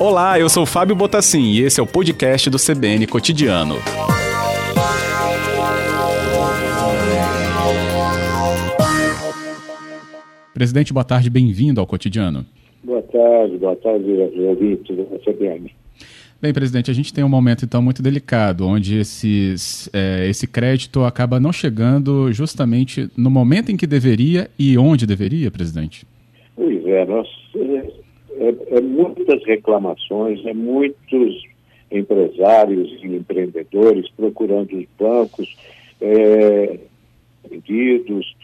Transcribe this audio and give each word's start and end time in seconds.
Olá, 0.00 0.40
eu 0.40 0.48
sou 0.48 0.64
Fábio 0.64 0.96
Botassin 0.96 1.52
e 1.52 1.60
esse 1.60 1.78
é 1.78 1.82
o 1.82 1.86
podcast 1.86 2.48
do 2.48 2.56
CBN 2.56 3.06
Cotidiano. 3.06 3.76
Presidente, 10.52 10.92
boa 10.92 11.04
tarde, 11.04 11.30
bem-vindo 11.30 11.80
ao 11.80 11.86
Cotidiano. 11.86 12.44
Boa 12.82 13.02
tarde, 13.02 13.58
boa 13.58 13.76
tarde, 13.76 14.10
ouvintes 14.46 14.96
da 14.96 15.04
CBN. 15.18 15.70
Bem, 16.42 16.52
presidente, 16.54 16.90
a 16.90 16.94
gente 16.94 17.12
tem 17.12 17.22
um 17.22 17.28
momento 17.28 17.66
então 17.66 17.82
muito 17.82 18.02
delicado, 18.02 18.66
onde 18.66 18.96
esses, 18.96 19.90
é, 19.92 20.26
esse 20.28 20.46
crédito 20.46 21.04
acaba 21.04 21.38
não 21.38 21.52
chegando 21.52 22.32
justamente 22.32 23.10
no 23.14 23.30
momento 23.30 23.70
em 23.70 23.76
que 23.76 23.86
deveria 23.86 24.50
e 24.58 24.78
onde 24.78 25.06
deveria, 25.06 25.50
presidente. 25.50 26.06
Pois 26.60 26.86
é, 26.86 27.06
nós, 27.06 27.26
é, 27.56 27.92
é, 28.36 28.76
é 28.76 28.80
muitas 28.82 29.42
reclamações, 29.46 30.44
é 30.44 30.52
muitos 30.52 31.42
empresários 31.90 33.02
e 33.02 33.06
empreendedores 33.06 34.10
procurando 34.10 34.76
os 34.76 34.84
bancos, 34.98 35.56
é, 36.02 36.78
pedidos, 37.48 38.36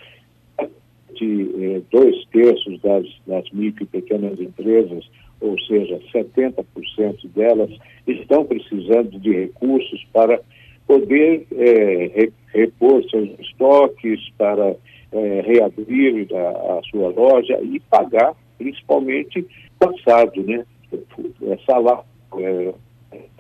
de 1.15 1.51
é, 1.63 1.83
dois 1.91 2.25
terços 2.33 2.81
das, 2.81 3.07
das 3.27 3.51
micro 3.51 3.83
e 3.83 3.87
pequenas 3.87 4.41
empresas 4.41 5.07
ou 5.39 5.61
seja, 5.61 6.01
70% 6.15 7.29
delas 7.35 7.71
estão 8.07 8.47
precisando 8.47 9.21
de 9.21 9.31
recursos 9.31 10.07
para 10.11 10.41
poder 10.87 11.47
é, 11.53 12.31
repor 12.55 13.05
seus 13.11 13.29
estoques, 13.41 14.21
para 14.39 14.75
é, 15.17 15.41
reabrir 15.43 16.29
a, 16.35 16.79
a, 16.79 16.81
sua 16.91 17.09
loja 17.09 17.59
e 17.63 17.81
pagar, 17.81 18.35
principalmente, 18.59 19.47
passado, 19.79 20.43
né? 20.43 20.65
É, 20.93 21.59
salário, 21.67 22.05
é, 22.39 22.75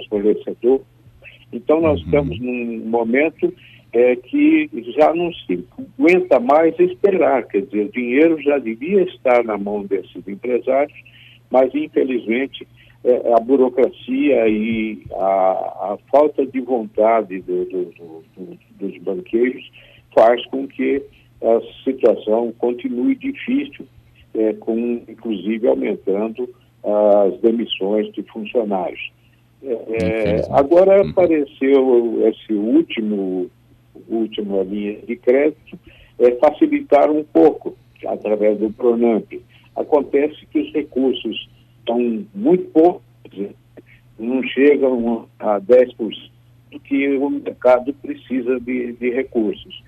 fornecedor. 0.08 0.80
Então, 1.52 1.80
nós 1.80 2.00
uhum. 2.00 2.06
estamos 2.06 2.41
num 2.41 2.84
momento 2.86 3.52
é, 3.92 4.16
que 4.16 4.69
já 4.98 5.14
não 5.14 5.32
se 5.32 5.64
aguenta 5.98 6.41
mais 6.41 6.78
esperar, 6.78 7.47
quer 7.47 7.62
dizer, 7.62 7.86
o 7.86 7.92
dinheiro 7.92 8.42
já 8.42 8.58
devia 8.58 9.02
estar 9.02 9.44
na 9.44 9.56
mão 9.56 9.84
desses 9.84 10.27
empresários 10.27 10.94
mas 11.50 11.74
infelizmente 11.74 12.66
é, 13.04 13.32
a 13.32 13.41
burocracia 13.41 14.48
e 14.48 15.02
a, 15.14 15.92
a, 15.92 15.98
falta 16.10 16.44
de 16.44 16.60
vontade 16.60 17.41
do, 17.41 17.64
do, 17.66 17.84
do, 18.36 18.58
dos 18.78 18.98
banqueiros 18.98 19.70
faz 20.14 20.44
com 20.47 20.66
que 20.66 21.02
a 21.42 21.60
situação 21.84 22.52
continue 22.58 23.14
difícil, 23.14 23.86
é, 24.34 24.52
com 24.54 25.02
inclusive 25.08 25.66
aumentando 25.66 26.48
as 26.84 27.40
demissões 27.40 28.12
de 28.12 28.22
funcionários. 28.22 29.10
É, 29.62 29.72
é 29.72 30.46
agora 30.50 31.02
uhum. 31.02 31.10
apareceu 31.10 32.28
esse 32.28 32.52
último 32.52 33.50
última 34.08 34.62
linha 34.62 34.98
de 35.06 35.16
crédito, 35.16 35.78
é, 36.18 36.30
facilitar 36.32 37.10
um 37.10 37.24
pouco 37.24 37.76
através 38.06 38.58
do 38.58 38.70
Pronamp. 38.72 39.32
Acontece 39.74 40.46
que 40.46 40.60
os 40.60 40.72
recursos 40.72 41.48
estão 41.78 42.24
muito 42.34 42.64
poucos, 42.70 43.02
não 44.18 44.42
chegam 44.44 45.28
a 45.38 45.60
10% 45.60 45.96
do 46.72 46.80
que 46.80 47.16
o 47.16 47.30
mercado 47.30 47.92
precisa 47.94 48.58
de, 48.60 48.92
de 48.92 49.10
recursos. 49.10 49.82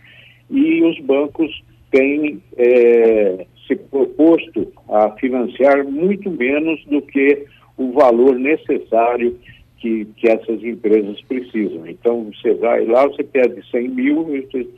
E 0.50 0.82
os 0.82 0.98
bancos 1.00 1.62
têm 1.90 2.42
é, 2.56 3.46
se 3.66 3.76
proposto 3.76 4.72
a 4.88 5.10
financiar 5.12 5.84
muito 5.84 6.30
menos 6.30 6.82
do 6.86 7.02
que 7.02 7.46
o 7.76 7.92
valor 7.92 8.38
necessário 8.38 9.38
que, 9.78 10.06
que 10.16 10.28
essas 10.28 10.62
empresas 10.64 11.20
precisam. 11.22 11.86
Então, 11.86 12.30
você 12.32 12.54
vai 12.54 12.84
lá, 12.86 13.06
você 13.06 13.22
pede 13.22 13.62
100 13.70 13.88
mil 13.88 14.36
e 14.36 14.42
te, 14.42 14.68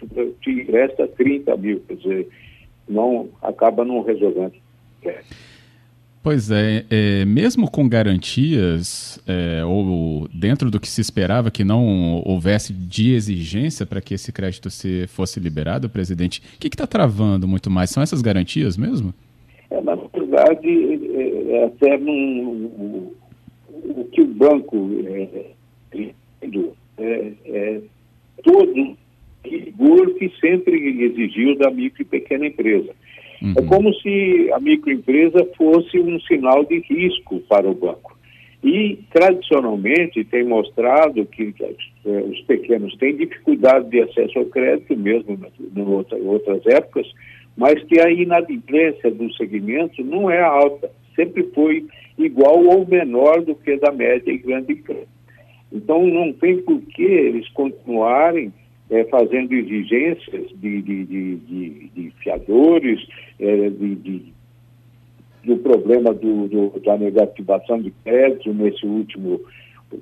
te 0.42 0.62
resta 0.64 1.08
30 1.08 1.56
mil, 1.56 1.80
quer 1.88 1.96
dizer, 1.96 2.28
não, 2.88 3.28
acaba 3.42 3.84
não 3.84 4.02
resolvendo. 4.02 4.54
Pois 6.22 6.50
é, 6.50 6.84
é, 6.90 7.24
mesmo 7.24 7.70
com 7.70 7.88
garantias, 7.88 9.18
é, 9.26 9.64
ou 9.64 10.28
dentro 10.28 10.70
do 10.70 10.78
que 10.78 10.86
se 10.86 11.00
esperava 11.00 11.50
que 11.50 11.64
não 11.64 12.22
houvesse 12.26 12.74
de 12.74 13.14
exigência 13.14 13.86
para 13.86 14.02
que 14.02 14.12
esse 14.12 14.30
crédito 14.30 14.68
se 14.68 15.06
fosse 15.06 15.40
liberado, 15.40 15.88
presidente, 15.88 16.42
o 16.56 16.60
que 16.60 16.68
está 16.68 16.86
travando 16.86 17.48
muito 17.48 17.70
mais? 17.70 17.88
São 17.88 18.02
essas 18.02 18.20
garantias 18.20 18.76
mesmo? 18.76 19.14
É, 19.70 19.80
na 19.80 19.94
verdade, 19.94 20.68
é, 20.68 21.52
é 21.52 21.64
até 21.64 21.96
o 21.96 23.10
que 24.12 24.20
o 24.20 24.26
banco 24.26 24.90
é, 25.06 25.46
é, 26.98 27.32
é 27.46 27.80
todo 28.42 28.96
rigor 29.42 30.14
que 30.14 30.30
sempre 30.38 31.02
exigiu 31.02 31.56
da 31.56 31.70
micro 31.70 32.02
e 32.02 32.04
pequena 32.04 32.46
empresa. 32.46 32.94
Uhum. 33.42 33.54
É 33.56 33.62
como 33.62 33.94
se 33.94 34.50
a 34.52 34.60
microempresa 34.60 35.46
fosse 35.56 35.98
um 35.98 36.20
sinal 36.20 36.64
de 36.64 36.80
risco 36.80 37.40
para 37.48 37.68
o 37.68 37.74
banco. 37.74 38.18
E, 38.62 38.98
tradicionalmente, 39.10 40.22
tem 40.24 40.44
mostrado 40.44 41.24
que 41.24 41.54
eh, 41.60 42.24
os 42.30 42.40
pequenos 42.42 42.94
têm 42.98 43.16
dificuldade 43.16 43.88
de 43.88 44.02
acesso 44.02 44.38
ao 44.38 44.44
crédito, 44.46 44.94
mesmo 44.94 45.38
em 45.74 46.26
outras 46.26 46.66
épocas, 46.66 47.10
mas 47.56 47.82
que 47.84 47.98
a 47.98 48.10
inadimplência 48.10 49.10
do 49.10 49.32
segmento 49.32 50.04
não 50.04 50.30
é 50.30 50.42
alta, 50.42 50.90
sempre 51.16 51.42
foi 51.54 51.86
igual 52.18 52.62
ou 52.66 52.86
menor 52.86 53.40
do 53.42 53.54
que 53.54 53.76
da 53.76 53.90
média 53.90 54.30
e 54.30 54.36
grande 54.36 54.74
empresa. 54.74 55.08
Então, 55.72 56.06
não 56.06 56.30
tem 56.34 56.58
por 56.58 56.82
que 56.82 57.02
eles 57.02 57.48
continuarem 57.50 58.52
é, 58.90 59.04
fazendo 59.04 59.52
exigências 59.52 60.48
de, 60.56 60.82
de, 60.82 61.04
de, 61.04 61.88
de 61.94 62.12
fiadores, 62.22 63.00
é, 63.38 63.70
de, 63.70 64.32
do 65.44 65.56
problema 65.58 66.12
do, 66.12 66.48
do, 66.48 66.80
da 66.80 66.96
negativação 66.98 67.80
de 67.80 67.90
crédito 68.04 68.52
nesse 68.52 68.84
último 68.86 69.40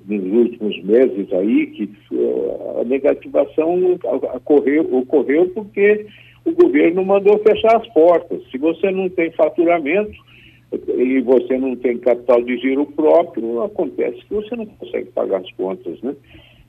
nos 0.07 0.33
últimos 0.33 0.83
meses 0.83 1.33
aí, 1.33 1.67
que 1.69 1.91
é, 2.13 2.81
a 2.81 2.85
negativação 2.85 3.95
ocorreu, 4.35 4.87
ocorreu 4.95 5.49
porque 5.55 6.07
o 6.45 6.53
governo 6.53 7.05
mandou 7.05 7.39
fechar 7.39 7.77
as 7.77 7.89
portas. 7.89 8.43
Se 8.51 8.59
você 8.59 8.91
não 8.91 9.09
tem 9.09 9.31
faturamento 9.33 10.13
e 10.95 11.21
você 11.21 11.57
não 11.57 11.75
tem 11.77 11.97
capital 11.99 12.43
de 12.43 12.59
giro 12.59 12.85
próprio, 12.87 13.63
acontece 13.63 14.19
que 14.27 14.35
você 14.35 14.55
não 14.57 14.67
consegue 14.67 15.11
pagar 15.13 15.41
as 15.41 15.51
contas, 15.53 16.01
né? 16.03 16.15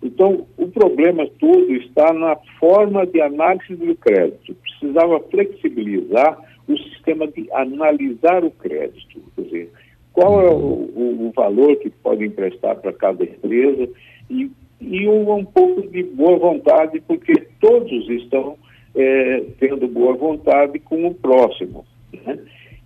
Então, 0.01 0.47
o 0.57 0.67
problema 0.67 1.27
todo 1.39 1.73
está 1.75 2.13
na 2.13 2.35
forma 2.59 3.05
de 3.05 3.21
análise 3.21 3.75
do 3.75 3.95
crédito. 3.95 4.55
Precisava 4.55 5.19
flexibilizar 5.29 6.39
o 6.67 6.77
sistema 6.77 7.27
de 7.27 7.51
analisar 7.51 8.43
o 8.43 8.51
crédito. 8.51 9.21
Quer 9.35 9.41
dizer, 9.41 9.71
qual 10.13 10.41
é 10.41 10.49
o, 10.49 11.27
o, 11.27 11.31
valor 11.35 11.75
que 11.77 11.89
pode 11.89 12.25
emprestar 12.25 12.77
para 12.77 12.93
cada 12.93 13.23
empresa 13.23 13.89
e, 14.29 14.49
e 14.79 15.07
um, 15.07 15.33
um, 15.33 15.45
pouco 15.45 15.87
de 15.89 16.03
boa 16.03 16.37
vontade, 16.37 17.01
porque 17.01 17.33
todos 17.59 18.09
estão 18.09 18.57
é, 18.95 19.43
tendo 19.59 19.87
boa 19.87 20.13
vontade 20.13 20.79
com 20.79 21.07
o 21.07 21.13
próximo. 21.13 21.85
Né? 22.25 22.39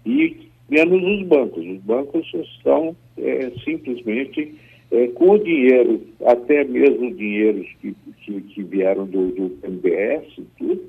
E 0.05 0.49
menos 0.69 1.03
os 1.03 1.27
bancos. 1.27 1.65
Os 1.65 1.79
bancos 1.81 2.33
estão 2.33 2.95
é, 3.17 3.51
simplesmente 3.63 4.55
é, 4.93 5.07
com 5.07 5.37
dinheiro, 5.39 6.01
até 6.23 6.63
mesmo 6.63 7.13
dinheiros 7.15 7.67
que, 7.81 7.95
que, 8.21 8.41
que 8.41 8.63
vieram 8.63 9.07
do, 9.07 9.31
do 9.31 9.57
MBS 9.63 10.27
e 10.37 10.45
tudo, 10.57 10.81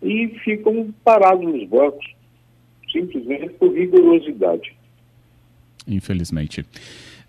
e 0.00 0.28
ficam 0.44 0.94
parados 1.02 1.44
nos 1.44 1.68
bancos, 1.68 2.06
simplesmente 2.90 3.50
por 3.54 3.74
rigorosidade. 3.74 4.72
Infelizmente. 5.88 6.64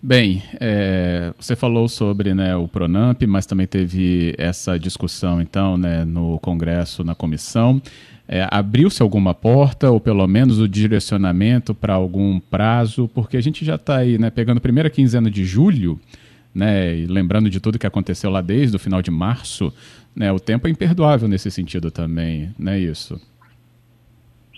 Bem, 0.02 0.44
é, 0.62 1.34
você 1.38 1.56
falou 1.56 1.90
sobre 1.90 2.34
né, 2.34 2.56
o 2.56 2.68
Pronamp, 2.68 3.22
mas 3.24 3.46
também 3.46 3.68
teve 3.68 4.34
essa 4.38 4.78
discussão, 4.78 5.42
então, 5.42 5.78
né, 5.78 6.06
no 6.06 6.40
Congresso, 6.40 7.04
na 7.04 7.16
comissão. 7.16 7.82
É, 8.26 8.48
Abriu-se 8.50 9.02
alguma 9.02 9.34
porta, 9.34 9.90
ou 9.90 10.00
pelo 10.00 10.26
menos 10.28 10.60
o 10.60 10.70
direcionamento 10.70 11.74
para 11.74 11.96
algum 11.96 12.40
prazo? 12.40 13.10
Porque 13.14 13.36
a 13.36 13.42
gente 13.42 13.66
já 13.66 13.76
está 13.76 13.98
aí, 13.98 14.18
né, 14.18 14.30
pegando 14.30 14.60
a 14.60 14.62
primeira 14.62 14.90
quinzena 14.90 15.30
de 15.30 15.44
julho, 15.44 16.00
né, 16.60 16.94
e 16.94 17.06
lembrando 17.06 17.50
de 17.50 17.60
tudo 17.60 17.80
que 17.80 17.88
aconteceu 17.88 18.30
lá 18.30 18.42
desde 18.42 18.76
o 18.76 18.80
final 18.80 19.02
de 19.02 19.10
março, 19.10 19.74
né, 20.14 20.32
o 20.32 20.40
tempo 20.40 20.68
é 20.68 20.70
imperdoável 20.70 21.28
nesse 21.28 21.50
sentido 21.50 21.90
também, 21.90 22.54
não 22.60 22.74
é 22.74 22.80
isso? 22.80 23.20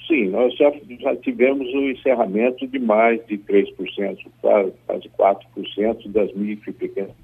Sim, 0.07 0.30
nós 0.30 0.53
já, 0.57 0.74
já 1.00 1.15
tivemos 1.18 1.71
o 1.74 1.92
encerramento 1.92 2.68
de 2.68 2.80
mais 2.80 3.25
de 3.27 3.38
3%, 3.38 4.18
quase 4.42 5.09
4% 5.18 6.12
das 6.12 6.33
micro 6.33 6.71
e 6.71 6.74
pequenas 6.74 7.15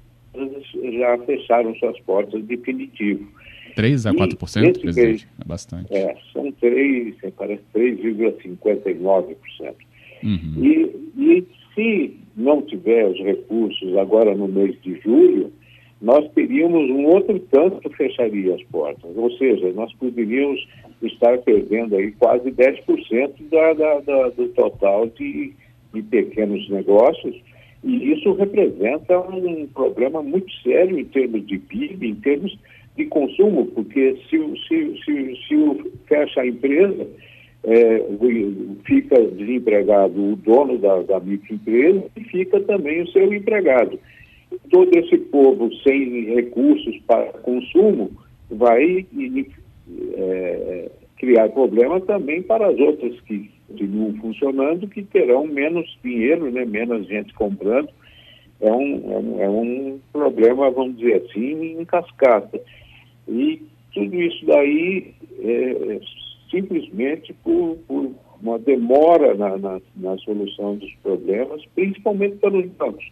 já 0.92 1.18
fecharam 1.18 1.74
suas 1.76 1.98
portas 2.00 2.42
definitivo. 2.44 3.26
3 3.74 4.06
a 4.06 4.12
4%, 4.12 4.80
presidente? 4.80 5.28
é 5.40 5.44
bastante. 5.44 5.94
É, 5.94 6.16
são 6.32 6.50
3, 6.52 7.14
parece 7.36 7.62
3,59%. 7.74 9.74
Uhum. 10.22 10.54
E, 10.56 10.90
e 11.16 11.44
se 11.74 12.16
não 12.38 12.62
tiver 12.62 13.04
os 13.06 13.18
recursos 13.18 13.96
agora 13.98 14.34
no 14.34 14.46
mês 14.46 14.80
de 14.82 14.94
julho, 15.00 15.52
nós 16.00 16.30
teríamos 16.32 16.88
um 16.88 17.06
outro 17.06 17.38
tanto 17.50 17.80
que 17.80 17.96
fecharia 17.96 18.54
as 18.54 18.62
portas. 18.64 19.10
Ou 19.16 19.30
seja, 19.32 19.72
nós 19.72 19.92
poderíamos 19.94 20.64
estar 21.02 21.36
perdendo 21.38 21.96
aí 21.96 22.12
quase 22.12 22.50
10% 22.52 23.32
da, 23.50 23.72
da, 23.72 24.00
da, 24.00 24.28
do 24.28 24.48
total 24.50 25.08
de, 25.08 25.52
de 25.92 26.02
pequenos 26.02 26.68
negócios, 26.70 27.36
e 27.82 28.12
isso 28.12 28.32
representa 28.32 29.18
um 29.18 29.66
problema 29.68 30.22
muito 30.22 30.52
sério 30.62 30.98
em 30.98 31.04
termos 31.04 31.44
de 31.46 31.58
PIB, 31.58 32.08
em 32.08 32.14
termos 32.14 32.56
de 32.96 33.04
consumo, 33.06 33.66
porque 33.66 34.16
se, 34.28 34.38
se, 34.66 35.00
se, 35.04 35.36
se 35.46 35.90
fecha 36.06 36.40
a 36.40 36.46
empresa, 36.46 37.06
é, 37.68 38.02
fica 38.86 39.20
desempregado 39.22 40.32
o 40.32 40.36
dono 40.36 40.78
da, 40.78 41.02
da 41.02 41.20
microempresa 41.20 42.04
e 42.16 42.24
fica 42.24 42.58
também 42.60 43.02
o 43.02 43.08
seu 43.08 43.32
empregado. 43.32 43.98
Todo 44.70 44.98
esse 44.98 45.18
povo 45.18 45.70
sem 45.82 46.34
recursos 46.34 46.98
para 47.06 47.26
consumo 47.40 48.10
vai 48.50 49.06
é, 50.16 50.90
criar 51.18 51.50
problemas 51.50 52.04
também 52.04 52.42
para 52.42 52.68
as 52.68 52.78
outras 52.78 53.20
que 53.22 53.50
continuam 53.68 54.14
funcionando, 54.14 54.88
que 54.88 55.02
terão 55.02 55.46
menos 55.46 55.98
dinheiro, 56.02 56.50
né, 56.50 56.64
menos 56.64 57.06
gente 57.06 57.34
comprando. 57.34 57.90
É 58.62 58.72
um, 58.72 59.12
é 59.12 59.18
um, 59.18 59.42
é 59.42 59.48
um 59.50 59.98
problema, 60.10 60.70
vamos 60.70 60.96
dizer 60.96 61.22
assim, 61.22 61.78
em 61.78 61.84
cascata. 61.84 62.58
E 63.28 63.60
tudo 63.92 64.16
isso 64.16 64.46
daí 64.46 65.12
é 65.40 66.00
simplesmente 66.50 67.32
por, 67.44 67.76
por 67.86 68.10
uma 68.40 68.58
demora 68.58 69.34
na, 69.34 69.56
na, 69.58 69.80
na, 69.96 70.16
solução 70.18 70.76
dos 70.76 70.92
problemas, 71.02 71.64
principalmente 71.74 72.36
pelos 72.36 72.66
bancos. 72.72 73.04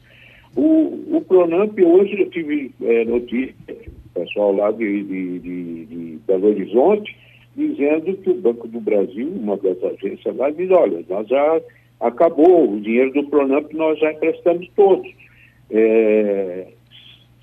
O, 0.57 1.17
o 1.17 1.21
Pronamp, 1.27 1.79
hoje 1.79 2.21
eu 2.21 2.31
tive 2.31 2.71
é, 2.83 3.05
notícia, 3.05 3.77
pessoal 4.15 4.55
lá 4.55 4.71
de, 4.71 5.03
de, 5.03 5.39
de, 5.41 5.87
de 5.87 6.19
Belo 6.27 6.49
Horizonte, 6.49 7.17
dizendo 7.55 8.17
que 8.19 8.31
o 8.31 8.35
Banco 8.35 8.69
do 8.69 8.81
Brasil, 8.81 9.29
uma 9.29 9.57
das 9.57 9.83
agências 9.83 10.37
lá, 10.37 10.51
diz, 10.51 10.71
olha, 10.71 11.05
nós 11.09 11.27
já 11.29 11.61
acabou, 12.01 12.73
o 12.73 12.81
dinheiro 12.81 13.13
do 13.13 13.25
Pronamp 13.25 13.73
nós 13.73 13.99
já 13.99 14.13
emprestamos 14.13 14.69
todos. 14.77 15.11
É, 15.71 16.69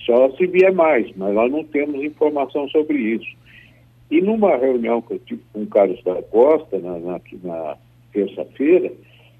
só 0.05 0.29
se 0.31 0.47
vier 0.47 0.71
mais, 0.73 1.11
mas 1.15 1.33
nós 1.33 1.51
não 1.51 1.63
temos 1.63 2.03
informação 2.03 2.67
sobre 2.69 2.97
isso. 2.97 3.42
E 4.11 4.21
numa 4.21 4.55
reunião 4.57 5.01
que 5.01 5.13
eu 5.13 5.19
tive 5.19 5.41
com 5.51 5.63
o 5.63 5.67
Carlos 5.67 6.03
da 6.03 6.21
Costa, 6.23 6.77
na, 6.79 7.00
na, 7.00 7.21
na 7.44 7.77
terça-feira, 8.11 8.91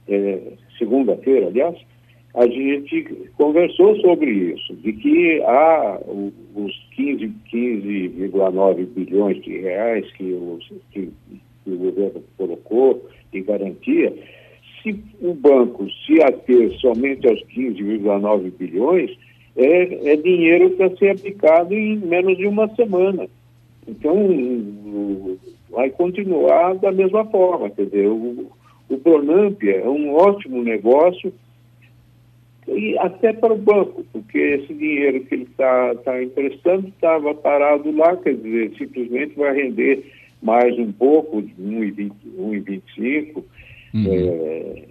é, 0.08 0.40
segunda-feira, 0.78 1.48
aliás, 1.48 1.78
a 2.36 2.48
gente 2.48 3.04
conversou 3.38 3.96
sobre 4.02 4.32
isso, 4.32 4.74
de 4.78 4.94
que 4.94 5.42
há 5.44 6.00
os 6.56 6.74
15,9 6.98 7.34
15, 7.50 8.86
bilhões 8.96 9.42
de 9.44 9.60
reais 9.60 10.12
que 10.14 10.34
o, 10.34 10.60
que, 10.92 11.12
que 11.64 11.70
o 11.70 11.78
governo 11.78 12.24
colocou 12.36 13.08
de 13.32 13.42
garantia, 13.42 14.14
se 14.82 15.00
o 15.22 15.34
banco 15.34 15.88
se 16.06 16.22
ater 16.24 16.72
somente 16.80 17.28
aos 17.28 17.40
15,9 17.56 18.52
bilhões, 18.58 19.12
é, 19.56 20.12
é 20.12 20.16
dinheiro 20.16 20.72
para 20.72 20.96
ser 20.98 21.12
aplicado 21.12 21.74
em 21.74 21.98
menos 21.98 22.36
de 22.38 22.48
uma 22.48 22.68
semana. 22.76 23.28
Então, 23.88 25.38
vai 25.70 25.90
continuar 25.90 26.76
da 26.76 26.92
mesma 26.92 27.26
forma. 27.26 27.70
Quer 27.70 27.86
dizer, 27.86 28.08
o, 28.08 28.52
o 28.90 28.98
Pronamp 28.98 29.62
é 29.64 29.88
um 29.88 30.14
ótimo 30.14 30.64
negócio 30.64 31.34
e 32.68 32.98
até 33.00 33.34
para 33.34 33.54
o 33.54 33.58
banco, 33.58 34.06
porque 34.14 34.38
esse 34.38 34.74
dinheiro 34.74 35.26
que 35.26 35.36
ele 35.36 35.44
está 35.44 35.96
tá 35.96 36.24
emprestando 36.24 36.88
estava 36.88 37.34
parado 37.34 37.92
lá, 37.96 38.16
quer 38.18 38.36
dizer, 38.36 38.72
simplesmente 38.78 39.36
vai 39.36 39.54
render 39.54 40.06
mais 40.42 40.78
um 40.80 40.92
pouco, 40.92 41.42
1,25. 41.42 43.44
Uhum. 43.94 44.06
É, 44.08 44.84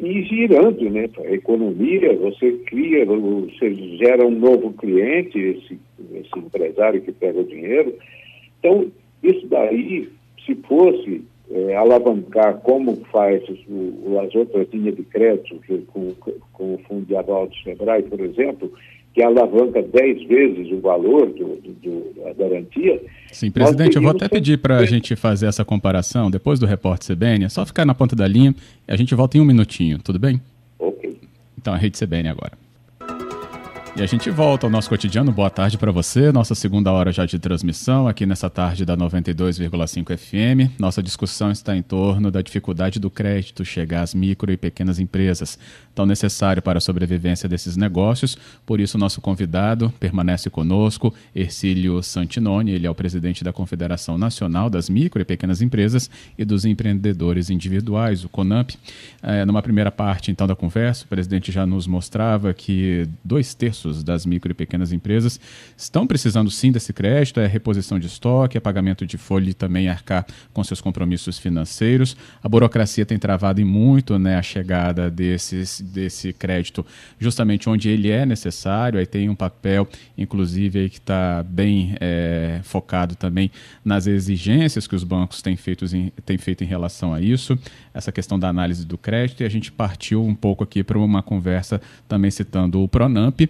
e 0.00 0.22
girando, 0.22 0.90
né? 0.90 1.08
A 1.18 1.32
economia, 1.32 2.16
você 2.16 2.52
cria, 2.66 3.04
você 3.04 3.74
gera 3.96 4.26
um 4.26 4.30
novo 4.30 4.72
cliente, 4.74 5.38
esse, 5.38 5.78
esse 6.14 6.38
empresário 6.38 7.00
que 7.00 7.12
pega 7.12 7.40
o 7.40 7.44
dinheiro. 7.44 7.94
Então, 8.58 8.86
isso 9.22 9.46
daí, 9.48 10.08
se 10.44 10.54
fosse 10.54 11.22
é, 11.50 11.74
alavancar 11.76 12.58
como 12.60 12.96
faz 13.06 13.42
o, 13.68 14.18
as 14.20 14.34
outras 14.34 14.68
linhas 14.72 14.96
de 14.96 15.02
crédito, 15.04 15.60
com, 15.88 16.14
com 16.52 16.74
o 16.74 16.78
Fundo 16.86 17.06
de 17.06 17.16
Aval 17.16 17.46
do 17.46 17.56
Sebrae, 17.56 18.02
por 18.02 18.20
exemplo, 18.20 18.72
que 19.14 19.22
alavanca 19.22 19.82
10 19.82 20.28
vezes 20.28 20.72
o 20.72 20.80
valor 20.80 21.26
do, 21.30 21.56
do, 21.56 21.72
do, 21.72 22.14
da 22.22 22.32
garantia. 22.32 23.00
Sim, 23.32 23.50
presidente, 23.50 23.96
eu 23.96 24.02
vou 24.02 24.12
até 24.12 24.28
pedir 24.28 24.58
para 24.58 24.78
a 24.78 24.84
gente 24.84 25.16
fazer 25.16 25.46
essa 25.46 25.64
comparação 25.64 26.30
depois 26.30 26.58
do 26.58 26.66
repórter 26.66 27.16
CBN, 27.16 27.44
é 27.44 27.48
só 27.48 27.66
ficar 27.66 27.84
na 27.84 27.94
ponta 27.94 28.14
da 28.14 28.28
linha 28.28 28.54
e 28.86 28.92
a 28.92 28.96
gente 28.96 29.14
volta 29.14 29.36
em 29.36 29.40
um 29.40 29.44
minutinho, 29.44 29.98
tudo 29.98 30.18
bem? 30.18 30.40
Ok. 30.78 31.18
Então 31.58 31.74
a 31.74 31.76
rede 31.76 31.98
CBN 31.98 32.28
agora. 32.28 32.52
E 33.98 34.02
a 34.02 34.06
gente 34.06 34.30
volta 34.30 34.64
ao 34.64 34.70
nosso 34.70 34.88
cotidiano. 34.88 35.32
Boa 35.32 35.50
tarde 35.50 35.76
para 35.76 35.90
você. 35.90 36.30
Nossa 36.30 36.54
segunda 36.54 36.92
hora 36.92 37.10
já 37.10 37.26
de 37.26 37.36
transmissão 37.36 38.06
aqui 38.06 38.24
nessa 38.24 38.48
tarde 38.48 38.84
da 38.84 38.96
92,5 38.96 40.16
FM. 40.16 40.72
Nossa 40.78 41.02
discussão 41.02 41.50
está 41.50 41.76
em 41.76 41.82
torno 41.82 42.30
da 42.30 42.40
dificuldade 42.40 43.00
do 43.00 43.10
crédito 43.10 43.64
chegar 43.64 44.02
às 44.02 44.14
micro 44.14 44.52
e 44.52 44.56
pequenas 44.56 45.00
empresas, 45.00 45.58
tão 45.96 46.06
necessário 46.06 46.62
para 46.62 46.78
a 46.78 46.80
sobrevivência 46.80 47.48
desses 47.48 47.76
negócios. 47.76 48.38
Por 48.64 48.78
isso, 48.78 48.96
nosso 48.96 49.20
convidado 49.20 49.92
permanece 49.98 50.48
conosco, 50.48 51.12
Ercílio 51.34 52.00
Santinoni. 52.00 52.70
Ele 52.70 52.86
é 52.86 52.90
o 52.90 52.94
presidente 52.94 53.42
da 53.42 53.52
Confederação 53.52 54.16
Nacional 54.16 54.70
das 54.70 54.88
Micro 54.88 55.20
e 55.20 55.24
Pequenas 55.24 55.60
Empresas 55.60 56.08
e 56.38 56.44
dos 56.44 56.64
Empreendedores 56.64 57.50
Individuais, 57.50 58.22
o 58.22 58.28
CONAMP. 58.28 58.76
É, 59.20 59.44
numa 59.44 59.60
primeira 59.60 59.90
parte, 59.90 60.30
então, 60.30 60.46
da 60.46 60.54
conversa, 60.54 61.04
o 61.04 61.08
presidente 61.08 61.50
já 61.50 61.66
nos 61.66 61.88
mostrava 61.88 62.54
que 62.54 63.08
dois 63.24 63.54
terços 63.54 63.87
das 64.02 64.24
micro 64.24 64.50
e 64.50 64.54
pequenas 64.54 64.92
empresas 64.92 65.40
estão 65.76 66.06
precisando 66.06 66.50
sim 66.50 66.70
desse 66.70 66.92
crédito, 66.92 67.40
é 67.40 67.46
reposição 67.46 67.98
de 67.98 68.06
estoque, 68.06 68.56
é 68.56 68.60
pagamento 68.60 69.06
de 69.06 69.18
folha 69.18 69.50
e 69.50 69.54
também 69.54 69.88
arcar 69.88 70.26
com 70.52 70.62
seus 70.62 70.80
compromissos 70.80 71.38
financeiros. 71.38 72.16
A 72.42 72.48
burocracia 72.48 73.04
tem 73.04 73.18
travado 73.18 73.64
muito 73.64 74.18
né, 74.18 74.36
a 74.36 74.42
chegada 74.42 75.10
desses, 75.10 75.80
desse 75.80 76.32
crédito 76.32 76.84
justamente 77.18 77.68
onde 77.68 77.88
ele 77.88 78.10
é 78.10 78.24
necessário, 78.24 78.98
aí 78.98 79.06
tem 79.06 79.28
um 79.28 79.34
papel, 79.34 79.88
inclusive, 80.16 80.78
aí 80.78 80.90
que 80.90 80.98
está 80.98 81.42
bem 81.42 81.96
é, 82.00 82.60
focado 82.62 83.14
também 83.14 83.50
nas 83.84 84.06
exigências 84.06 84.86
que 84.86 84.94
os 84.94 85.04
bancos 85.04 85.42
têm 85.42 85.56
feito, 85.56 85.84
em, 85.94 86.12
têm 86.24 86.38
feito 86.38 86.62
em 86.62 86.66
relação 86.66 87.12
a 87.12 87.20
isso, 87.20 87.58
essa 87.92 88.12
questão 88.12 88.38
da 88.38 88.48
análise 88.48 88.86
do 88.86 88.96
crédito, 88.96 89.42
e 89.42 89.46
a 89.46 89.48
gente 89.48 89.72
partiu 89.72 90.24
um 90.24 90.34
pouco 90.34 90.62
aqui 90.62 90.82
para 90.82 90.98
uma 90.98 91.22
conversa 91.22 91.80
também 92.06 92.30
citando 92.30 92.82
o 92.82 92.88
Pronamp. 92.88 93.40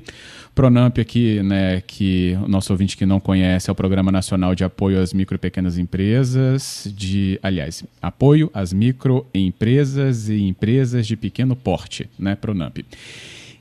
Pronamp 0.55 0.99
aqui, 0.99 1.43
né, 1.43 1.83
que 1.87 2.37
o 2.45 2.49
nosso 2.49 2.73
ouvinte 2.73 2.97
que 2.97 3.07
não 3.07 3.21
conhece, 3.21 3.71
é 3.71 3.73
o 3.73 3.77
Programa 3.77 4.11
Nacional 4.11 4.55
de 4.55 4.65
Apoio 4.65 5.01
às 5.01 5.13
Micro 5.13 5.37
e 5.37 5.39
Pequenas 5.39 5.79
Empresas, 5.79 6.93
de, 6.95 7.39
aliás, 7.43 7.85
apoio 8.03 8.51
às 8.53 8.73
microempresas 8.73 10.29
e 10.29 10.43
empresas 10.43 11.07
de 11.07 11.17
pequeno 11.17 11.55
porte, 11.55 12.09
né, 12.19 12.35
Pronamp. 12.35 12.79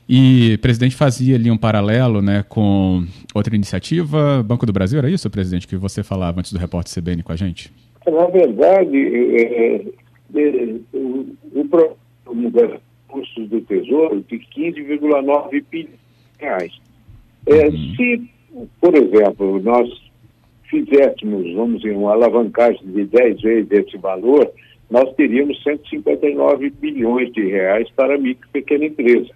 E 0.08 0.54
o 0.54 0.58
presidente 0.58 0.96
fazia 0.96 1.36
ali 1.36 1.50
um 1.50 1.58
paralelo 1.58 2.22
né, 2.22 2.44
com 2.48 3.04
outra 3.34 3.54
iniciativa, 3.54 4.42
Banco 4.42 4.64
do 4.64 4.72
Brasil, 4.72 4.98
era 4.98 5.10
isso, 5.10 5.28
presidente, 5.28 5.68
que 5.68 5.76
você 5.76 6.02
falava 6.02 6.40
antes 6.40 6.52
do 6.52 6.58
repórter 6.58 6.92
CBN 6.92 7.22
com 7.22 7.32
a 7.32 7.36
gente? 7.36 7.70
Na 8.10 8.26
verdade, 8.26 8.96
é, 8.96 9.42
é, 9.42 9.86
é 10.34 10.74
o, 10.94 11.26
o 11.54 11.64
programa 11.68 12.80
custos 13.08 13.48
do 13.48 13.60
Tesouro 13.62 14.24
de 14.28 14.38
15,9 14.38 15.64
bilhões 15.70 16.07
reais. 16.38 16.72
É, 17.46 17.68
uhum. 17.68 17.94
Se, 17.96 18.30
por 18.80 18.94
exemplo, 18.94 19.60
nós 19.60 19.88
fizéssemos, 20.68 21.52
vamos 21.54 21.80
dizer, 21.80 21.96
uma 21.96 22.12
alavancagem 22.12 22.86
de 22.86 23.04
10 23.04 23.40
vezes 23.40 23.70
esse 23.70 23.96
valor, 23.98 24.50
nós 24.90 25.12
teríamos 25.14 25.62
159 25.62 26.70
bilhões 26.70 27.32
de 27.32 27.46
reais 27.46 27.88
para 27.94 28.14
a 28.14 28.18
micro 28.18 28.48
e 28.48 28.52
pequena 28.52 28.86
empresa, 28.86 29.30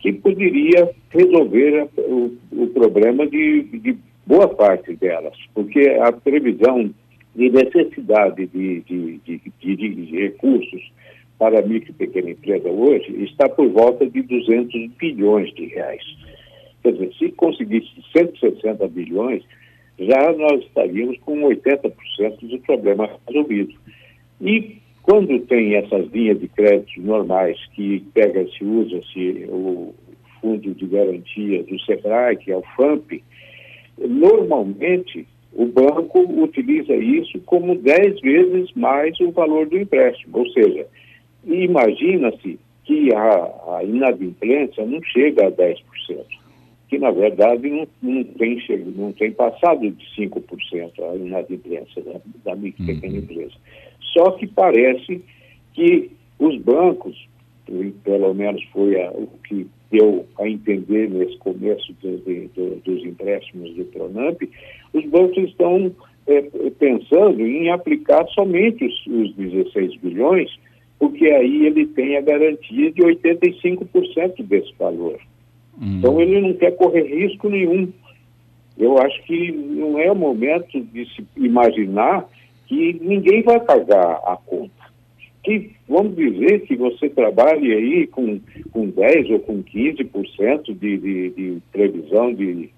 que 0.00 0.12
poderia 0.12 0.90
resolver 1.10 1.88
o, 1.96 2.36
o 2.52 2.66
problema 2.68 3.26
de, 3.26 3.62
de, 3.62 3.96
boa 4.26 4.48
parte 4.48 4.94
delas, 4.96 5.34
porque 5.54 5.80
a 6.00 6.12
previsão 6.12 6.90
de 7.34 7.50
necessidade 7.50 8.46
de, 8.46 8.80
de, 8.80 9.20
de, 9.24 9.76
de 9.76 10.16
recursos 10.16 10.92
para 11.38 11.58
a 11.58 11.62
micro 11.62 11.90
e 11.90 11.94
pequena 11.94 12.30
empresa 12.30 12.68
hoje 12.68 13.24
está 13.24 13.48
por 13.48 13.68
volta 13.70 14.08
de 14.08 14.22
200 14.22 14.90
bilhões 14.98 15.52
de 15.54 15.66
reais. 15.66 16.02
Quer 16.82 16.92
dizer, 16.92 17.12
se 17.14 17.30
conseguisse 17.32 17.88
160 18.16 18.88
bilhões, 18.88 19.42
já 19.98 20.32
nós 20.32 20.62
estaríamos 20.64 21.18
com 21.20 21.40
80% 21.42 21.92
do 22.42 22.58
problema 22.60 23.08
resolvido. 23.26 23.74
E 24.40 24.78
quando 25.02 25.38
tem 25.40 25.74
essas 25.74 26.10
linhas 26.12 26.40
de 26.40 26.48
crédito 26.48 27.00
normais 27.00 27.58
que 27.74 28.04
pega-se, 28.14 28.64
usa-se 28.64 29.46
o 29.48 29.94
fundo 30.40 30.74
de 30.74 30.86
garantia 30.86 31.62
do 31.62 31.78
SEBRAE, 31.80 32.36
que 32.36 32.50
é 32.50 32.56
o 32.56 32.62
FAMP, 32.76 33.22
normalmente 33.98 35.26
o 35.52 35.66
banco 35.66 36.20
utiliza 36.42 36.94
isso 36.94 37.38
como 37.40 37.76
10 37.76 38.20
vezes 38.20 38.72
mais 38.74 39.18
o 39.20 39.30
valor 39.30 39.66
do 39.66 39.78
empréstimo. 39.78 40.38
Ou 40.38 40.48
seja, 40.50 40.86
imagina-se 41.44 42.58
que 42.84 43.14
a, 43.14 43.76
a 43.78 43.84
inadimplência 43.84 44.84
não 44.84 45.02
chega 45.02 45.46
a 45.46 45.52
10%, 45.52 45.76
que 46.92 46.98
na 46.98 47.10
verdade 47.10 47.70
não, 47.70 47.88
não, 48.02 48.22
tem, 48.22 48.58
não 48.94 49.12
tem 49.12 49.32
passado 49.32 49.90
de 49.90 50.06
5% 50.14 50.92
a 51.00 51.16
inadimplência 51.16 52.02
da, 52.02 52.20
da 52.44 52.54
micro 52.54 52.84
pequena 52.84 53.14
uhum. 53.14 53.20
empresa. 53.20 53.54
Só 54.12 54.32
que 54.32 54.46
parece 54.46 55.24
que 55.72 56.10
os 56.38 56.58
bancos, 56.58 57.16
pelo 58.04 58.34
menos 58.34 58.62
foi 58.74 59.00
a, 59.00 59.10
o 59.10 59.26
que 59.48 59.66
deu 59.90 60.26
a 60.38 60.46
entender 60.46 61.08
nesse 61.08 61.38
começo 61.38 61.94
dos 62.84 63.04
empréstimos 63.06 63.74
do 63.74 63.86
Pronamp, 63.86 64.42
os 64.92 65.06
bancos 65.06 65.44
estão 65.44 65.90
é, 66.26 66.42
pensando 66.78 67.40
em 67.40 67.70
aplicar 67.70 68.26
somente 68.34 68.84
os, 68.84 69.06
os 69.06 69.34
16 69.34 69.96
bilhões, 69.96 70.50
porque 70.98 71.24
aí 71.24 71.64
ele 71.64 71.86
tem 71.86 72.18
a 72.18 72.20
garantia 72.20 72.92
de 72.92 73.00
85% 73.00 74.42
desse 74.42 74.74
valor. 74.78 75.18
Hum. 75.80 75.98
Então 75.98 76.20
ele 76.20 76.40
não 76.40 76.54
quer 76.54 76.76
correr 76.76 77.02
risco 77.02 77.48
nenhum. 77.48 77.92
Eu 78.78 78.98
acho 78.98 79.22
que 79.24 79.52
não 79.52 79.98
é 79.98 80.10
o 80.10 80.16
momento 80.16 80.80
de 80.80 81.04
se 81.14 81.24
imaginar 81.36 82.26
que 82.66 82.98
ninguém 83.00 83.42
vai 83.42 83.60
pagar 83.60 84.20
a 84.24 84.38
conta. 84.46 84.72
Que, 85.44 85.72
vamos 85.88 86.16
dizer 86.16 86.60
que 86.60 86.76
você 86.76 87.08
trabalhe 87.08 87.72
aí 87.72 88.06
com, 88.06 88.40
com 88.70 88.90
10% 88.92 89.30
ou 89.32 89.40
com 89.40 89.62
15% 89.62 90.78
de, 90.78 90.98
de, 90.98 91.30
de 91.30 91.58
previsão 91.72 92.32
de, 92.32 92.70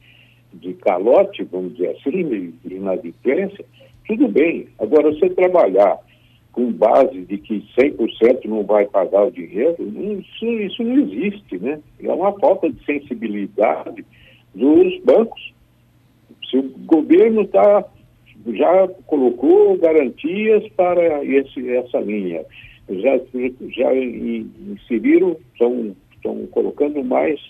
de 0.54 0.72
calote, 0.74 1.44
vamos 1.44 1.76
dizer 1.76 1.90
assim, 1.90 2.52
de, 2.64 2.74
inadimplência, 2.74 3.64
tudo 4.06 4.28
bem. 4.28 4.66
Agora, 4.78 5.12
você 5.12 5.28
trabalhar 5.30 5.98
com 6.54 6.72
base 6.72 7.20
de 7.22 7.36
que 7.36 7.64
100% 7.76 8.44
não 8.46 8.62
vai 8.62 8.86
pagar 8.86 9.26
o 9.26 9.30
dinheiro, 9.30 9.76
isso, 9.80 10.46
isso 10.46 10.82
não 10.82 10.98
existe, 11.00 11.58
né? 11.58 11.80
É 12.00 12.12
uma 12.12 12.32
falta 12.38 12.70
de 12.70 12.82
sensibilidade 12.84 14.04
dos 14.54 15.02
bancos. 15.04 15.52
Se 16.48 16.58
o 16.58 16.62
governo 16.86 17.42
está 17.42 17.84
já 18.52 18.88
colocou 19.06 19.76
garantias 19.78 20.66
para 20.76 21.24
esse, 21.24 21.68
essa 21.70 21.98
linha. 21.98 22.44
Já, 22.88 23.18
já 23.70 23.94
inseriram, 23.94 25.36
estão, 25.52 25.96
estão 26.14 26.46
colocando 26.48 27.02
mais 27.02 27.40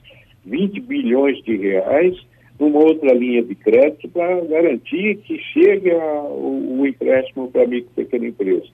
20 0.46 0.80
bilhões 0.80 1.42
de 1.42 1.56
reais 1.56 2.16
numa 2.60 2.78
outra 2.78 3.12
linha 3.12 3.42
de 3.42 3.54
crédito 3.56 4.08
para 4.08 4.40
garantir 4.42 5.16
que 5.24 5.38
chegue 5.38 5.90
a, 5.90 6.22
o, 6.22 6.80
o, 6.80 6.86
empréstimo 6.86 7.50
para 7.50 7.64
a 7.64 7.66
micro 7.66 7.90
e 7.96 8.04
pequena 8.04 8.28
empresa. 8.28 8.66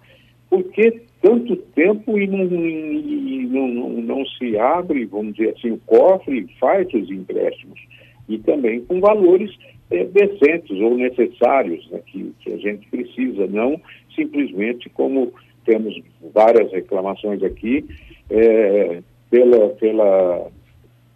Por 0.50 0.64
que 0.64 1.02
tanto 1.22 1.56
tempo 1.56 2.18
e 2.18 2.26
não, 2.26 2.44
e 2.44 3.48
não, 3.48 3.68
não, 3.68 3.88
não 3.90 4.26
se 4.26 4.58
abre, 4.58 5.06
vamos 5.06 5.34
dizer 5.34 5.54
assim, 5.56 5.70
o 5.70 5.80
cofre 5.86 6.40
e 6.40 6.58
faz 6.58 6.92
os 6.92 7.08
empréstimos? 7.10 7.80
E 8.28 8.38
também 8.38 8.84
com 8.84 9.00
valores 9.00 9.50
é, 9.90 10.04
decentes 10.04 10.78
ou 10.80 10.96
necessários 10.96 11.88
né, 11.90 12.00
que, 12.06 12.32
que 12.40 12.52
a 12.52 12.56
gente 12.56 12.88
precisa, 12.88 13.46
não 13.46 13.80
simplesmente 14.14 14.88
como 14.90 15.32
temos 15.64 16.00
várias 16.34 16.70
reclamações 16.72 17.42
aqui, 17.42 17.84
é, 18.28 19.02
pela, 19.30 19.68
pela, 19.70 20.50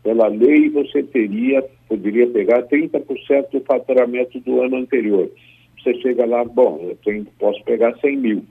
pela 0.02 0.28
lei 0.28 0.68
você 0.70 1.02
teria, 1.02 1.64
poderia 1.88 2.26
pegar 2.28 2.62
30% 2.64 3.50
do 3.52 3.60
faturamento 3.60 4.38
do 4.40 4.60
ano 4.62 4.76
anterior. 4.76 5.30
Você 5.82 5.94
chega 6.00 6.24
lá, 6.24 6.44
bom, 6.44 6.78
eu 6.82 6.96
tenho, 7.04 7.26
posso 7.38 7.62
pegar 7.64 7.96
100 7.98 8.16
mil. 8.16 8.44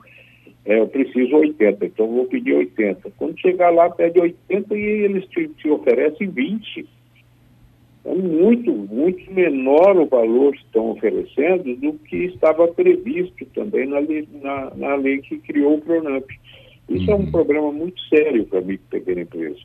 É, 0.66 0.80
eu 0.80 0.88
preciso 0.88 1.36
80, 1.36 1.86
então 1.86 2.08
vou 2.08 2.26
pedir 2.26 2.54
80. 2.54 3.12
Quando 3.18 3.40
chegar 3.40 3.70
lá, 3.70 3.90
pede 3.90 4.20
80 4.20 4.76
e 4.76 4.82
eles 4.82 5.26
te, 5.26 5.48
te 5.50 5.70
oferecem 5.70 6.30
20 6.30 6.86
é 8.06 8.14
muito, 8.14 8.72
muito 8.72 9.32
menor 9.32 9.96
o 9.96 10.06
valor 10.06 10.52
que 10.52 10.64
estão 10.64 10.92
oferecendo 10.92 11.74
do 11.78 11.94
que 11.94 12.18
estava 12.26 12.68
previsto 12.68 13.46
também 13.56 13.88
na 13.88 14.00
lei, 14.00 14.28
na, 14.42 14.72
na 14.76 14.96
lei 14.96 15.20
que 15.20 15.38
criou 15.38 15.76
o 15.76 15.82
Pronamp. 15.82 16.26
Isso 16.90 17.06
uhum. 17.06 17.12
é 17.12 17.16
um 17.16 17.20
uhum. 17.20 17.32
problema 17.32 17.72
muito 17.72 18.02
sério 18.10 18.46
para 18.46 18.60
a 18.60 18.62
micro 18.62 18.86
e 18.92 19.00
pequena 19.00 19.22
empresa. 19.22 19.60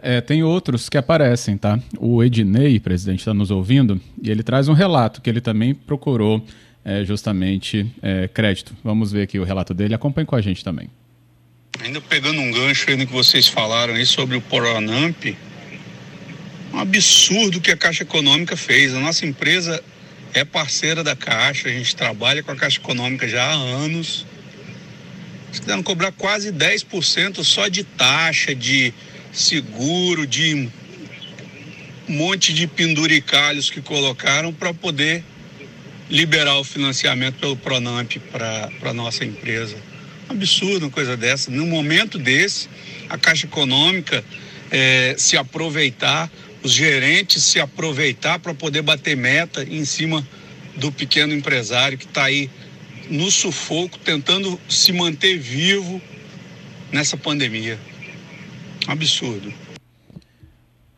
É, 0.00 0.20
tem 0.20 0.44
outros 0.44 0.88
que 0.88 0.96
aparecem, 0.96 1.58
tá? 1.58 1.78
O 1.98 2.22
Ednei, 2.22 2.78
presidente, 2.78 3.18
está 3.18 3.34
nos 3.34 3.50
ouvindo, 3.50 4.00
e 4.22 4.30
ele 4.30 4.42
traz 4.42 4.68
um 4.68 4.72
relato 4.72 5.20
que 5.20 5.28
ele 5.28 5.40
também 5.40 5.74
procurou 5.74 6.40
é, 6.84 7.04
justamente 7.04 7.86
é, 8.02 8.28
crédito. 8.28 8.74
Vamos 8.82 9.12
ver 9.12 9.22
aqui 9.22 9.38
o 9.38 9.44
relato 9.44 9.74
dele. 9.74 9.94
Acompanhe 9.94 10.26
com 10.26 10.36
a 10.36 10.40
gente 10.40 10.64
também. 10.64 10.88
Ainda 11.80 12.00
pegando 12.00 12.40
um 12.40 12.50
gancho 12.50 12.90
aí 12.90 12.96
no 12.96 13.06
que 13.06 13.12
vocês 13.12 13.46
falaram 13.46 13.94
aí 13.94 14.04
sobre 14.04 14.36
o 14.36 14.40
Pronamp, 14.40 15.24
um 16.72 16.78
absurdo 16.78 17.60
que 17.60 17.70
a 17.70 17.76
Caixa 17.76 18.02
Econômica 18.02 18.56
fez. 18.56 18.94
A 18.94 19.00
nossa 19.00 19.24
empresa 19.24 19.82
é 20.34 20.44
parceira 20.44 21.02
da 21.02 21.16
Caixa, 21.16 21.68
a 21.68 21.72
gente 21.72 21.94
trabalha 21.96 22.42
com 22.42 22.52
a 22.52 22.56
Caixa 22.56 22.78
Econômica 22.78 23.26
já 23.26 23.44
há 23.44 23.52
anos. 23.52 24.26
Eles 25.48 25.60
quiseram 25.60 25.82
cobrar 25.82 26.12
quase 26.12 26.52
10% 26.52 27.42
só 27.42 27.68
de 27.68 27.82
taxa, 27.82 28.54
de 28.54 28.92
seguro, 29.32 30.26
de 30.26 30.68
um 32.08 32.12
monte 32.12 32.52
de 32.52 32.66
penduricalhos 32.66 33.70
que 33.70 33.80
colocaram 33.80 34.52
para 34.52 34.74
poder 34.74 35.24
liberar 36.10 36.58
o 36.58 36.64
financiamento 36.64 37.36
pelo 37.38 37.56
Pronamp 37.56 38.16
para 38.32 38.68
a 38.82 38.92
nossa 38.92 39.24
empresa. 39.24 39.76
Absurdo 40.28 40.86
uma 40.86 40.90
coisa 40.90 41.16
dessa. 41.16 41.50
Num 41.50 41.66
momento 41.66 42.18
desse, 42.18 42.68
a 43.08 43.16
Caixa 43.16 43.46
Econômica 43.46 44.24
é, 44.70 45.14
se 45.16 45.36
aproveitar 45.36 46.30
os 46.62 46.72
gerentes 46.72 47.42
se 47.42 47.58
aproveitar 47.58 48.38
para 48.38 48.54
poder 48.54 48.82
bater 48.82 49.16
meta 49.16 49.62
em 49.64 49.84
cima 49.84 50.26
do 50.76 50.92
pequeno 50.92 51.34
empresário 51.34 51.98
que 51.98 52.04
está 52.04 52.24
aí 52.24 52.50
no 53.08 53.30
sufoco, 53.30 53.98
tentando 53.98 54.60
se 54.68 54.92
manter 54.92 55.36
vivo 55.38 56.00
nessa 56.92 57.16
pandemia. 57.16 57.78
Absurdo. 58.86 59.52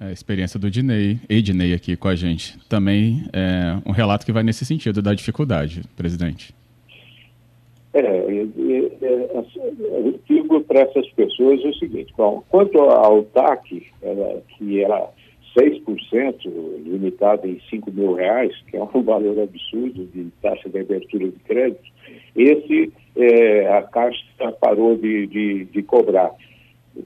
A 0.04 0.10
experiência 0.10 0.58
do 0.58 0.68
Dinei, 0.68 1.20
Ednei 1.28 1.72
aqui 1.72 1.96
com 1.96 2.08
a 2.08 2.16
gente. 2.16 2.58
Também 2.68 3.22
é 3.32 3.78
um 3.88 3.92
relato 3.92 4.26
que 4.26 4.32
vai 4.32 4.42
nesse 4.42 4.64
sentido 4.64 5.00
da 5.00 5.14
dificuldade, 5.14 5.82
presidente. 5.96 6.52
É, 7.94 8.00
é, 8.00 8.08
é, 8.10 9.30
eu 9.92 10.20
digo 10.28 10.60
para 10.62 10.80
essas 10.80 11.08
pessoas 11.10 11.64
o 11.64 11.72
seguinte, 11.74 12.12
quanto 12.14 12.78
ao 12.80 13.22
TAC, 13.22 13.86
que 14.58 14.82
ela 14.82 15.08
6%, 15.56 16.82
limitado 16.84 17.46
em 17.46 17.60
5 17.70 17.92
mil 17.92 18.14
reais, 18.14 18.52
que 18.68 18.76
é 18.76 18.82
um 18.82 18.86
valor 19.04 19.38
absurdo 19.38 20.04
de 20.06 20.30
taxa 20.42 20.68
de 20.68 20.80
abertura 20.80 21.26
de 21.26 21.38
crédito, 21.44 21.92
esse 22.34 22.92
é, 23.14 23.68
a 23.68 23.82
Caixa 23.82 24.52
parou 24.60 24.96
de, 24.96 25.28
de, 25.28 25.64
de 25.66 25.82
cobrar, 25.82 26.32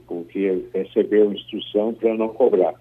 porque 0.06 0.64
recebeu 0.74 1.32
instrução 1.32 1.94
para 1.94 2.14
não 2.14 2.28
cobrar. 2.28 2.74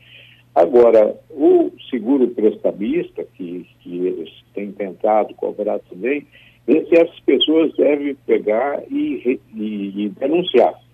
Agora, 0.54 1.16
o 1.30 1.72
seguro 1.90 2.30
prestamista, 2.30 3.26
que, 3.34 3.68
que 3.82 3.98
eles 3.98 4.30
têm 4.54 4.72
tentado 4.72 5.34
cobrar 5.36 5.80
também, 5.80 6.26
essas 6.68 7.20
pessoas 7.22 7.76
devem 7.76 8.16
pegar 8.26 8.82
e, 8.90 9.40
e, 9.54 10.06
e 10.06 10.10
denunciar 10.10 10.86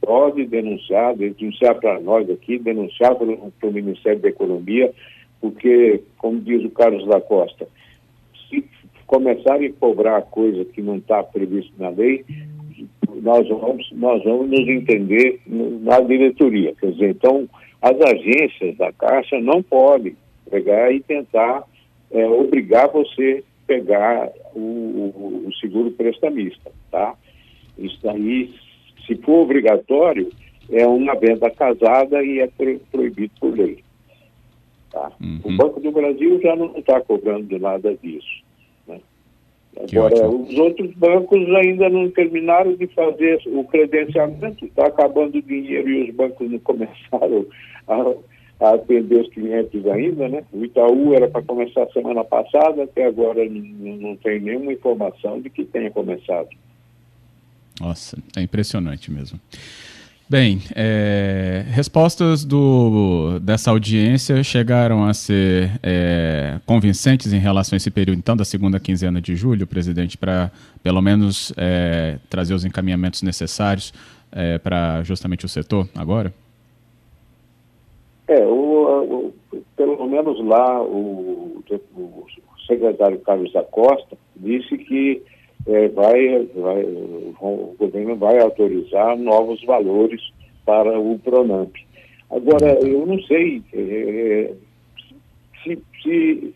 pode 0.00 0.44
denunciar, 0.46 1.14
denunciar 1.16 1.74
para 1.76 2.00
nós 2.00 2.28
aqui, 2.30 2.58
denunciar 2.58 3.14
para 3.14 3.26
o 3.26 3.72
Ministério 3.72 4.20
da 4.20 4.28
Economia, 4.28 4.92
porque, 5.40 6.02
como 6.16 6.40
diz 6.40 6.64
o 6.64 6.70
Carlos 6.70 7.06
da 7.06 7.20
Costa, 7.20 7.68
se 8.48 8.64
começarem 9.06 9.68
a 9.68 9.72
cobrar 9.72 10.22
coisa 10.22 10.64
que 10.64 10.82
não 10.82 10.96
está 10.96 11.22
previsto 11.22 11.72
na 11.78 11.90
lei, 11.90 12.24
nós 13.28 13.46
vamos, 13.46 13.86
nós 13.92 14.24
vamos 14.24 14.48
nos 14.48 14.66
entender 14.66 15.38
na 15.46 16.00
diretoria. 16.00 16.74
Quer 16.80 16.92
dizer, 16.92 17.10
então, 17.10 17.46
as 17.82 18.00
agências 18.00 18.74
da 18.78 18.90
Caixa 18.90 19.38
não 19.38 19.62
podem 19.62 20.16
pegar 20.50 20.90
e 20.90 21.00
tentar 21.00 21.62
é, 22.10 22.26
obrigar 22.26 22.88
você 22.88 23.44
a 23.44 23.66
pegar 23.66 24.30
o, 24.54 25.44
o, 25.46 25.50
seguro 25.60 25.90
prestamista, 25.90 26.72
tá? 26.90 27.14
Isso 27.76 27.98
daí 28.02 28.50
se 29.06 29.14
for 29.16 29.42
obrigatório, 29.42 30.30
é 30.70 30.86
uma 30.86 31.14
venda 31.14 31.50
casada 31.50 32.24
e 32.24 32.40
é 32.40 32.48
proibido 32.90 33.32
por 33.38 33.54
lei. 33.54 33.84
Tá? 34.90 35.12
Uhum. 35.20 35.40
O 35.44 35.56
Banco 35.58 35.80
do 35.80 35.92
Brasil 35.92 36.40
já 36.40 36.56
não 36.56 36.74
está 36.78 36.98
cobrando 37.02 37.58
nada 37.58 37.94
disso. 38.02 38.42
Agora, 39.76 40.28
os 40.28 40.58
outros 40.58 40.92
bancos 40.94 41.38
ainda 41.54 41.88
não 41.88 42.10
terminaram 42.10 42.74
de 42.74 42.86
fazer 42.88 43.40
o 43.46 43.64
credenciamento, 43.64 44.64
está 44.64 44.86
acabando 44.86 45.38
o 45.38 45.42
dinheiro 45.42 45.88
e 45.88 46.10
os 46.10 46.14
bancos 46.14 46.50
não 46.50 46.58
começaram 46.60 47.46
a, 47.86 48.66
a 48.66 48.74
atender 48.74 49.20
os 49.20 49.28
clientes 49.28 49.86
ainda, 49.86 50.28
né? 50.28 50.44
O 50.52 50.64
Itaú 50.64 51.14
era 51.14 51.28
para 51.28 51.42
começar 51.42 51.86
semana 51.92 52.24
passada, 52.24 52.82
até 52.82 53.06
agora 53.06 53.44
não, 53.48 53.96
não 53.96 54.16
tem 54.16 54.40
nenhuma 54.40 54.72
informação 54.72 55.40
de 55.40 55.50
que 55.50 55.64
tenha 55.64 55.90
começado. 55.90 56.48
Nossa, 57.80 58.18
é 58.36 58.42
impressionante 58.42 59.10
mesmo. 59.10 59.38
Bem, 60.30 60.58
é, 60.76 61.64
respostas 61.70 62.44
do, 62.44 63.38
dessa 63.38 63.70
audiência 63.70 64.44
chegaram 64.44 65.04
a 65.04 65.14
ser 65.14 65.70
é, 65.82 66.60
convincentes 66.66 67.32
em 67.32 67.38
relação 67.38 67.74
a 67.74 67.78
esse 67.78 67.90
período, 67.90 68.18
então, 68.18 68.36
da 68.36 68.44
segunda 68.44 68.78
quinzena 68.78 69.22
de 69.22 69.34
julho, 69.34 69.66
presidente, 69.66 70.18
para 70.18 70.50
pelo 70.82 71.00
menos 71.00 71.50
é, 71.56 72.18
trazer 72.28 72.52
os 72.52 72.62
encaminhamentos 72.66 73.22
necessários 73.22 73.90
é, 74.30 74.58
para 74.58 75.02
justamente 75.02 75.46
o 75.46 75.48
setor 75.48 75.88
agora? 75.96 76.30
É, 78.26 78.44
o, 78.44 79.32
o, 79.50 79.62
pelo 79.74 80.06
menos 80.06 80.44
lá 80.44 80.82
o, 80.82 81.64
o 81.96 82.26
secretário 82.66 83.18
Carlos 83.20 83.50
da 83.50 83.62
Costa 83.62 84.14
disse 84.36 84.76
que 84.76 85.22
é, 85.68 85.88
vai, 85.88 86.48
vai, 86.54 86.82
o 86.82 87.76
governo 87.78 88.16
vai 88.16 88.38
autorizar 88.38 89.16
novos 89.18 89.62
valores 89.64 90.20
para 90.64 90.98
o 90.98 91.18
Pronamp. 91.18 91.74
Agora, 92.30 92.78
eu 92.80 93.06
não 93.06 93.20
sei 93.22 93.62
é, 93.74 94.54
se, 95.62 95.78
se 96.02 96.54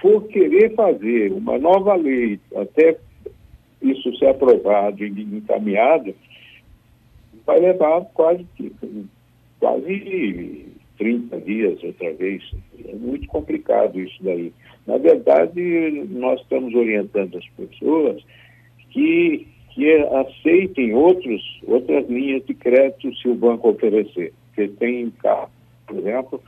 for 0.00 0.22
querer 0.28 0.74
fazer 0.74 1.32
uma 1.32 1.58
nova 1.58 1.94
lei 1.94 2.40
até 2.56 2.96
isso 3.82 4.16
ser 4.16 4.28
aprovado 4.28 5.04
e 5.04 5.08
encaminhado, 5.10 6.14
vai 7.44 7.60
levar 7.60 8.02
quase, 8.14 8.46
quase 9.60 10.66
30 10.96 11.40
dias 11.42 11.82
outra 11.82 12.14
vez. 12.14 12.42
É 12.86 12.94
muito 12.94 13.26
complicado 13.28 14.00
isso 14.00 14.16
daí. 14.22 14.52
Na 14.86 14.96
verdade, 14.96 16.06
nós 16.10 16.40
estamos 16.40 16.74
orientando 16.74 17.36
as 17.36 17.46
pessoas 17.50 18.22
que, 18.94 19.48
que 19.70 19.92
aceitem 19.92 20.94
outros, 20.94 21.42
outras 21.66 22.08
linhas 22.08 22.46
de 22.46 22.54
crédito 22.54 23.14
se 23.16 23.28
o 23.28 23.34
banco 23.34 23.70
oferecer. 23.70 24.32
Porque 24.46 24.68
tem 24.68 25.10
carro, 25.10 25.50
por 25.84 25.98
exemplo, 25.98 26.40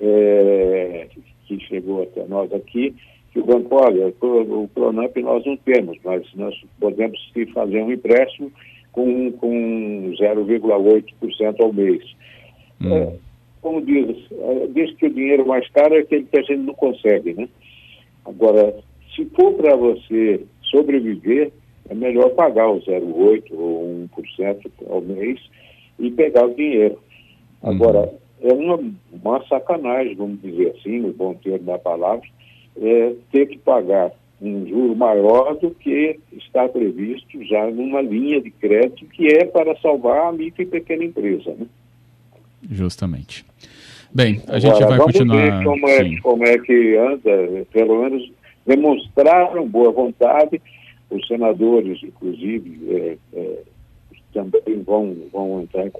é, 0.00 1.08
que 1.46 1.58
chegou 1.60 2.02
até 2.02 2.26
nós 2.26 2.52
aqui, 2.52 2.94
que 3.32 3.40
o 3.40 3.44
banco, 3.44 3.74
olha, 3.74 4.12
o 4.20 4.68
Pronamp 4.74 5.16
nós 5.16 5.44
não 5.46 5.56
temos, 5.56 5.96
mas 6.04 6.22
nós 6.34 6.54
podemos 6.78 7.18
fazer 7.54 7.82
um 7.82 7.90
empréstimo 7.90 8.52
com, 8.92 9.32
com 9.32 10.12
0,8% 10.20 11.60
ao 11.60 11.72
mês. 11.72 12.04
Hum. 12.82 12.94
É, 12.94 13.12
como 13.62 13.80
diz, 13.80 14.14
é, 14.30 14.66
diz 14.74 14.94
que 14.96 15.06
o 15.06 15.14
dinheiro 15.14 15.46
mais 15.46 15.66
caro 15.70 15.94
é 15.94 16.00
aquele 16.00 16.24
que 16.24 16.38
a 16.38 16.42
gente 16.42 16.60
não 16.60 16.74
consegue, 16.74 17.32
né? 17.32 17.48
Agora, 18.26 18.74
se 19.16 19.24
for 19.34 19.54
para 19.54 19.74
você 19.74 20.42
sobreviver, 20.70 21.50
é 21.88 21.94
melhor 21.94 22.30
pagar 22.30 22.68
o 22.68 22.80
0,8% 22.80 23.52
ou 23.52 24.08
1% 24.16 24.70
ao 24.88 25.00
mês 25.00 25.40
e 25.98 26.10
pegar 26.10 26.46
o 26.46 26.54
dinheiro. 26.54 26.98
Uhum. 27.62 27.70
Agora, 27.70 28.12
é 28.40 28.52
uma, 28.52 28.78
uma 29.12 29.44
sacanagem, 29.46 30.14
vamos 30.14 30.40
dizer 30.40 30.74
assim, 30.78 31.00
no 31.00 31.12
bom 31.12 31.34
termo 31.34 31.66
da 31.66 31.78
palavra, 31.78 32.26
é 32.80 33.12
ter 33.32 33.46
que 33.46 33.58
pagar 33.58 34.12
um 34.40 34.66
juro 34.66 34.94
maior 34.94 35.56
do 35.56 35.70
que 35.72 36.18
está 36.32 36.68
previsto 36.68 37.42
já 37.44 37.68
numa 37.70 38.00
linha 38.00 38.40
de 38.40 38.50
crédito 38.52 39.04
que 39.06 39.26
é 39.26 39.44
para 39.44 39.76
salvar 39.78 40.28
a 40.28 40.32
micro 40.32 40.62
e 40.62 40.66
pequena 40.66 41.04
empresa. 41.04 41.54
Né? 41.58 41.66
Justamente. 42.70 43.44
Bem, 44.12 44.40
a 44.46 44.56
Agora, 44.56 44.60
gente 44.60 44.78
vai 44.78 44.98
vamos 44.98 45.12
continuar. 45.12 45.58
Ver 45.58 45.64
como, 45.64 45.88
é, 45.88 46.20
como 46.20 46.46
é 46.46 46.58
que 46.58 46.96
anda, 46.96 47.66
pelo 47.72 48.02
menos 48.02 48.32
demonstraram 48.64 49.66
boa 49.66 49.90
vontade 49.90 50.60
os 51.10 51.26
senadores, 51.26 52.02
inclusive, 52.02 52.80
é, 52.90 53.18
é, 53.32 53.62
também 54.32 54.82
vão, 54.82 55.16
vão 55.32 55.62
entrar 55.62 55.86
em 55.86 55.92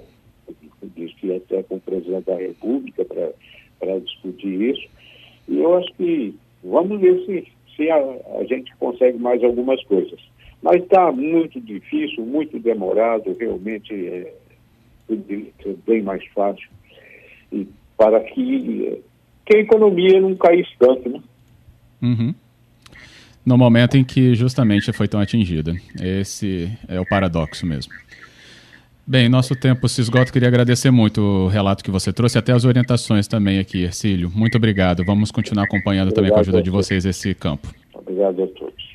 que 1.19 1.33
até 1.33 1.63
com 1.63 1.75
o 1.75 1.81
presidente 1.81 2.25
da 2.25 2.35
República 2.35 3.05
para 3.79 3.99
discutir 3.99 4.61
isso. 4.61 4.87
E 5.47 5.59
eu 5.59 5.75
acho 5.77 5.91
que 5.93 6.35
vamos 6.63 6.99
ver 6.99 7.25
se, 7.25 7.47
se 7.75 7.89
a, 7.89 7.97
a 8.39 8.43
gente 8.45 8.73
consegue 8.77 9.17
mais 9.17 9.43
algumas 9.43 9.83
coisas. 9.85 10.19
Mas 10.61 10.83
está 10.83 11.11
muito 11.11 11.59
difícil, 11.61 12.25
muito 12.25 12.59
demorado, 12.59 13.35
realmente 13.39 13.93
é, 13.93 14.33
ser 15.07 15.77
bem 15.87 16.01
mais 16.01 16.25
fácil. 16.27 16.69
E 17.51 17.67
para 17.97 18.19
que, 18.21 19.01
que 19.45 19.57
a 19.57 19.59
economia 19.59 20.21
não 20.21 20.35
caísse 20.35 20.71
tanto, 20.77 21.09
né? 21.09 21.21
Uhum 22.01 22.33
no 23.49 23.57
momento 23.57 23.97
em 23.97 24.03
que 24.03 24.35
justamente 24.35 24.93
foi 24.93 25.07
tão 25.07 25.19
atingida. 25.19 25.73
Esse 25.99 26.71
é 26.87 26.99
o 26.99 27.05
paradoxo 27.05 27.65
mesmo. 27.65 27.91
Bem, 29.05 29.27
nosso 29.27 29.55
tempo 29.55 29.89
se 29.89 30.01
esgota. 30.01 30.31
Queria 30.31 30.47
agradecer 30.47 30.91
muito 30.91 31.19
o 31.19 31.47
relato 31.47 31.83
que 31.83 31.89
você 31.89 32.13
trouxe, 32.13 32.37
até 32.37 32.53
as 32.53 32.63
orientações 32.63 33.27
também 33.27 33.57
aqui, 33.57 33.81
Ercílio. 33.81 34.29
Muito 34.29 34.55
obrigado. 34.55 35.03
Vamos 35.03 35.31
continuar 35.31 35.63
acompanhando 35.63 36.09
obrigado 36.09 36.15
também 36.15 36.31
com 36.31 36.37
a 36.37 36.41
ajuda 36.41 36.61
de 36.61 36.69
vocês 36.69 37.05
esse 37.05 37.33
campo. 37.33 37.73
Obrigado 37.95 38.43
a 38.43 38.47
todos. 38.47 38.89